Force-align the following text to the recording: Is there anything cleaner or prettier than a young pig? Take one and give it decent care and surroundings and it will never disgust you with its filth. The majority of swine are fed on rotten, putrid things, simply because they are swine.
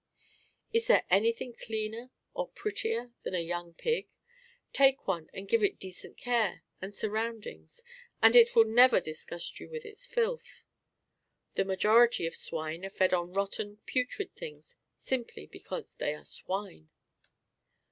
Is 0.73 0.87
there 0.87 1.05
anything 1.11 1.53
cleaner 1.53 2.09
or 2.33 2.47
prettier 2.47 3.11
than 3.21 3.35
a 3.35 3.39
young 3.39 3.75
pig? 3.75 4.07
Take 4.73 5.07
one 5.07 5.29
and 5.31 5.47
give 5.47 5.63
it 5.63 5.77
decent 5.77 6.17
care 6.17 6.63
and 6.81 6.95
surroundings 6.95 7.83
and 8.19 8.35
it 8.35 8.55
will 8.55 8.63
never 8.65 8.99
disgust 8.99 9.59
you 9.59 9.69
with 9.69 9.85
its 9.85 10.07
filth. 10.07 10.63
The 11.53 11.65
majority 11.65 12.25
of 12.25 12.35
swine 12.35 12.83
are 12.83 12.89
fed 12.89 13.13
on 13.13 13.33
rotten, 13.33 13.77
putrid 13.85 14.33
things, 14.35 14.75
simply 14.97 15.45
because 15.45 15.93
they 15.93 16.15
are 16.15 16.25
swine. 16.25 16.89